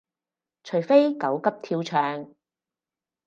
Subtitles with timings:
[0.63, 2.33] 除非狗急跳墻